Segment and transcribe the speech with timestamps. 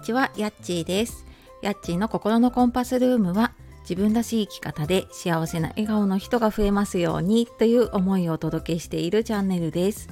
[0.00, 1.26] ちは、やっちーです。
[1.62, 3.52] やっちーの心のコンパスルームは、
[3.82, 10.08] 自分らしい生き方で幸せな笑顔の人が増えますようにという思いをお届けしているチャンネルです。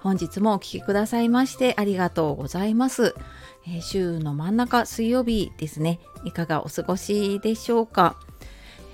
[0.00, 3.14] 本日もお聴きくださいましてありがとうございます。
[3.68, 6.00] え週の真ん中水曜日ですね。
[6.24, 8.16] いかがお過ごしでしょうか？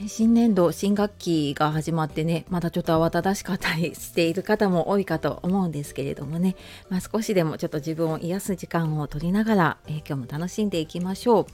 [0.06, 6.54] 新年度新学期が始まってねまだちょっと慌ただしかったりしている方も多いかと思うんですけれどもね、
[6.88, 11.46] まあ、少しでもちょっと自分を癒す時間を取りながら、えー今日も楽しんでいきましょう。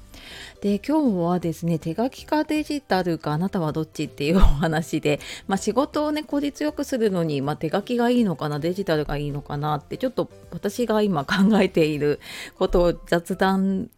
[0.60, 12.20] で今日はですね手書きかデジタルかあなたはどっちっていうお話で、まあ、仕事をね効率よくするのに、まあ、手書きがいいのかなデジタルがいいのかなってちょっと私が今考えている
[12.58, 13.90] ことを雑談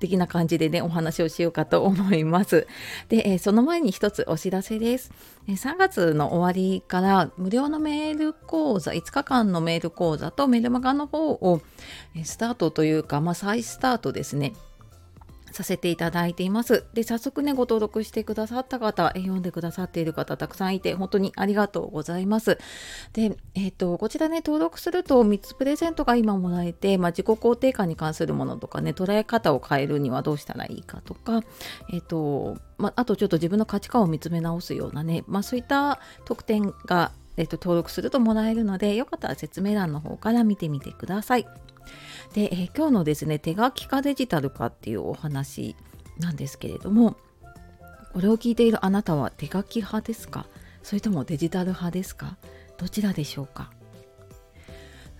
[0.00, 2.66] 的な感じでねお話をしようかと思います。
[3.08, 5.12] で、えーその前に一つお知らせです。
[5.46, 11.60] えー3月の終わりから無料のメール講座5日間のメール講座とメルマガの方を
[12.16, 14.54] えスタートというか、まあ、再スタートですね
[15.52, 16.84] させていただいています。
[16.94, 22.58] で、早速ね、ご登録してくださった方、え読んでくださっている方たくさんいて、本当にありがとうございます。
[23.12, 31.42] で、えっ、と、こちらね、登録すると3つプレゼントが今もらえて、まあ、自己肯定感に関するものとかね、捉え方を変えるにはどうしたらいいかとか、
[31.92, 41.46] えっ、と、まあ、あとちょっと自分の価値観を見つめ直すようなね、まあ、そういった特典が、えっと登録するともらえるので、よかったら説明欄の方から見てみてください。
[42.34, 45.76] で、えー今日のですね手書きかデジタルかっていうお話
[46.18, 47.16] なんですけれども
[48.12, 50.46] これを聞いているあなたは手書き派ですか？
[50.82, 52.36] それともデジタル派ですか？
[52.76, 53.70] どちらでしょうか？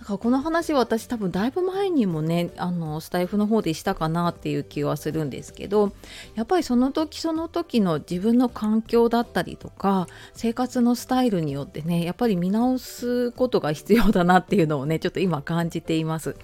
[0.01, 5.93] なんかこの話は私多分だいぶ前にもねあのスタイフの方でしたかなっていう気はするんですけど
[6.34, 16.34] やっぱりその時その時の自分の環境だったりとか生活のスタイルによってねやっぱり見直すことが必要だなっていうのをねちょっと今感じています。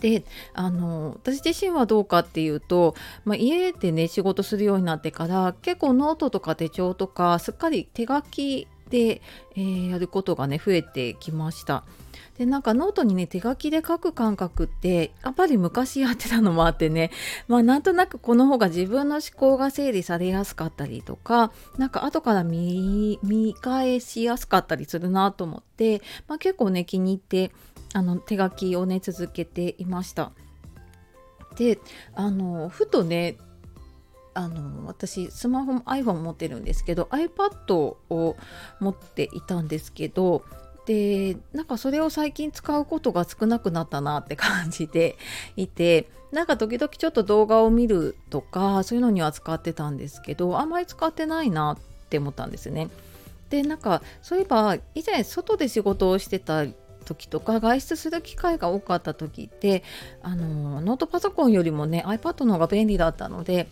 [0.00, 9.22] であの私自身はどうかっていうと、まあ、家でね仕事するようになってから結構ノートとか手帳とかすっかり手書きで、
[9.56, 11.84] えーやることがね増えてきました。
[12.38, 17.12] でなんかノートにね手書きで書く感覚ってやっぱり昔やってたのもあってね
[17.46, 27.52] まあなんとなくこの方が自分の思考が整理されやすかったりとかなんか後から見見返しやすかったりするなと思って、まあ、結構ね気に入って
[27.92, 30.32] あの手書きをね続けていました。
[31.56, 31.78] で
[32.16, 33.36] あのふとね
[34.34, 38.36] あの私スマホも iPhone 持ってるんですけど iPad を
[38.80, 40.44] 持っていたんですけど
[40.86, 45.16] でなんかそれを最近使うことが少なくなったなって感じて
[45.56, 51.78] いてなんか時々ちょっと動画を見るとかそういうのには使ってたんですけどあんまり使ってないなっ
[52.08, 52.90] て思ったんですね。
[53.50, 56.64] でなんかそういえば以前外で仕事をしてた
[57.04, 59.84] 時とか外出する機会が多かった時って
[60.22, 63.68] あのノートパソコンよりもね iPad の方が便利だったので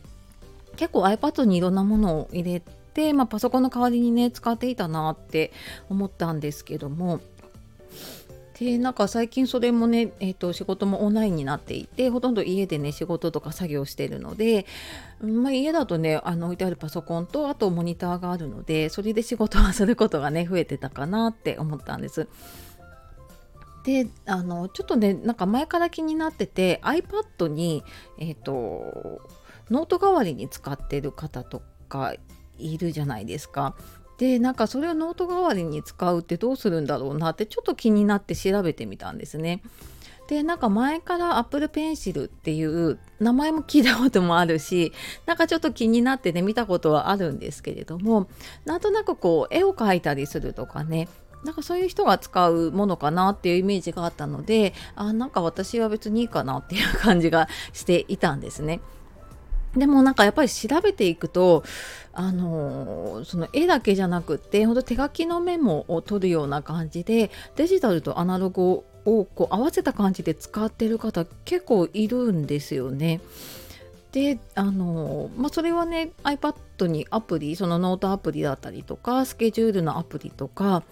[0.76, 2.62] 結構 iPad にいろんなものを入れ
[2.94, 5.52] て、まあ、パソコンの代わりにね使っていたなって
[5.88, 7.20] 思ったんですけども
[8.58, 14.66] でなんか最近それもね、えー、と仕事もオンラインになっていてほとんど家でね仕事とか作業してるので、
[15.20, 22.28] まあ、家だとねあの置いてあるパソコンとあとモニターがあるのでそれで仕事はすることがね増えてたかなって思ったんです。
[23.84, 27.82] であのちょっとねなんか前から気になってて iPad に
[28.18, 29.20] えっ、と
[29.72, 32.14] ノート代わりに使ってる方とか
[32.58, 33.74] いるじゃないですか。
[34.18, 39.62] でなんかそれをノート代わりに使うってどうするんだろうなってちょっと気になって調べてみたんですね。
[40.28, 44.92] でなんか前から Apple Pencil っていう名前も聞いたこともあるし
[45.26, 48.28] なんかちょっと気になってね見たことはあるんですけれども
[48.64, 51.08] なんとなくこう絵を描いたりするとかね
[51.44, 58.80] なんかそういう人が使うものかなっていうイメージがあったのであなんか私は別にいいかなっていう感じがしていたんですね。
[59.76, 61.64] でもなんかやっぱり調べていくと
[62.12, 73.20] あのその絵だけじゃなくって本当手書きのメモを取るような感じでデジタルとアナログをこう合わせた感じで使ってる方結構いるんですよね。
[74.12, 80.82] であのまあそれはね iPad にアプリそのノートアプリだったりとかスケジュールのアプリとか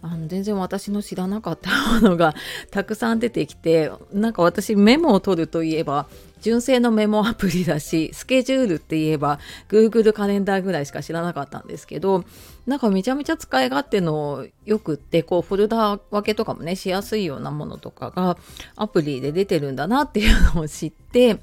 [0.00, 1.70] あの全然私の知らなかった
[2.00, 2.34] ものが
[2.70, 6.08] たくさん出てきてなんか私メモを取るといえば
[6.40, 9.38] 純正のメモアプリだし スケジュールって言えば
[9.68, 12.24] Google カレンダーぐらいしか知らなかったんですけど
[12.66, 18.36] なんかめちゃめちゃ使い勝手のよくってこうフォルダ分けとかもねしやすいようなものとかが
[18.76, 21.40] アプリで出てるんだなっていうのを知って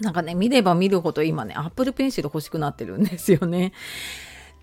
[0.00, 3.72] なんかね見れば見るほど今ね Apple Pencil 欲しくなってるんですよね。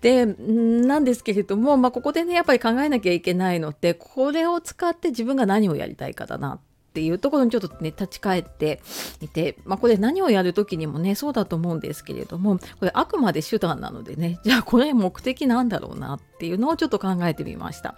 [0.00, 6.60] でなんですけれども、まあ、ここでねやっぱり考えなきゃいけないのってこれを使って自分が何をやりたいかだなっ
[6.90, 8.80] っていうところにちょっとね立ち返って
[9.20, 17.94] いて、まあ、これ何をやる時にもねそうだと思うんですけれどもこれあくまで手段なのでねじゃあこれ目的なんだろうなっていうのをちょっと考えてみました。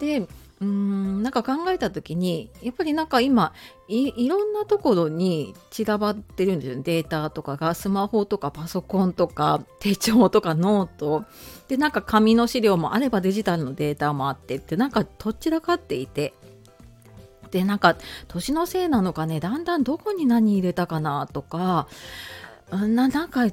[0.00, 0.26] で
[0.60, 3.52] うーんなんか考えた時にやっぱりなんか今
[3.88, 11.24] いろんなところに散らばってるんですよデータとかがスマホとかパソコンとか手帳とかノート
[11.68, 16.32] でなんか紙の資料もあればデジタルのデータもあってってなんかどちらかっていて
[17.54, 17.96] でなんか
[18.26, 19.38] 年のせいなのかね。
[19.38, 21.86] だんだんどこに何入れたかなとか。
[22.72, 23.50] ななんかあっ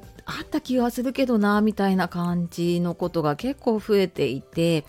[0.50, 4.84] た気がするけどなみたいな感じのことが結構増えていて。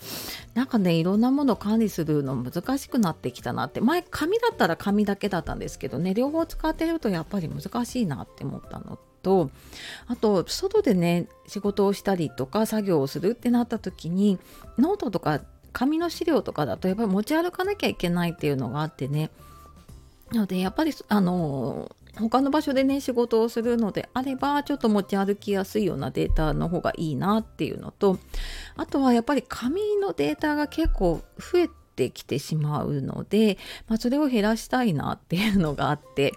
[0.55, 3.81] なんかねいろんなもの管理するの難しくなってきたなって。
[3.81, 6.15] 前紙だったら紙だけだったんですけどね。
[6.15, 9.51] 両方使ってるとやっぱり難しいなって思ったのと。
[10.07, 14.39] あと外でね仕事をしたりとか作業をするってなった時に
[14.79, 15.41] ノートとか
[15.73, 19.31] 紙の資料とかだとやっぱり持ち歩かなきゃいけないっていうのがあってね。
[20.31, 28.19] なのでやっぱりあの他の場所でね仕事をするのであればちょっと持ち歩きやすいようなデータの方がいいなっていうのと
[28.75, 36.33] あとはやっぱり紙のデータが結構増えてきてしまうので、まあ、それを減らしたいなっていうのがあって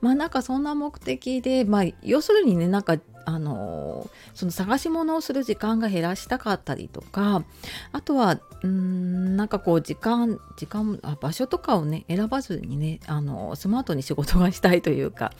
[0.00, 7.44] まあなんかそんな目的でまあ要するにねなんかあのその探し物をする時間が減らしたかったりとか
[7.92, 15.32] あとはうんなんかこう時間時間あ場所とかをね選ばずにねあのスマートに仕事がしたいというか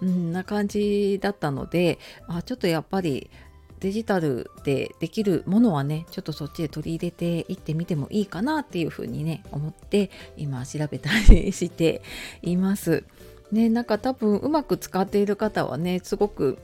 [0.00, 3.30] うんな感じだったのであちょっとやっぱり
[3.80, 12.02] デジタルでできるものはねちょっとそっちで取り入れていってみてもいいかなっていうふうにね思って今調べたりして
[12.42, 13.04] います。
[13.50, 16.58] ね、なんか多分うまく使っている方はねすごく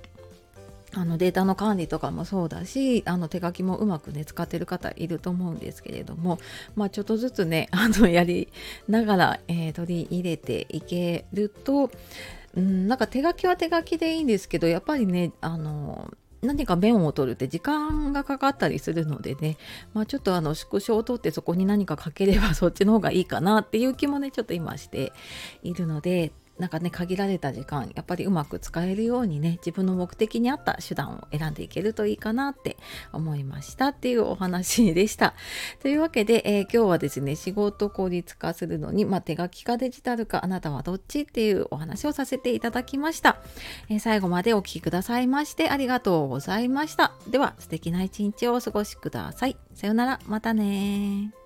[0.96, 6.38] あのデータの管理とかもそうだしあの手書きもうまくね使ってる方いると思うんですけれども、
[6.74, 8.48] まあ、ちょっとずつね あのやり
[8.88, 11.90] ながら、えー、取り入れていけると、
[12.54, 16.10] うん、なんか手書きは手書きでいいんですけどやっぱりねあの
[16.42, 19.58] 何かメモを取るって時間がかかったりするのでね、
[19.92, 25.12] まあ、ちょっとあの縮小を取ってそこに何か書ければそっちの方がいいかなっていう気もねちょっと今して
[25.62, 32.76] いるのでなんかね限られた時間やっぱりうまく使えるようにね自分の目的に合った手段を選んでいけるといいかなって
[33.12, 35.34] 思いましたっていうお話でした。
[35.80, 43.38] というわけで、えー、今日はですね仕事効率化するのに、まあ、手書きかデジタルかあなたはどっちっていうお話をさせていただきました。
[43.88, 47.12] えー、最後までお聴きくださいましてありがとうございました。
[47.28, 49.56] では素敵な一日をお過ごしください。
[49.74, 51.45] さようならまたね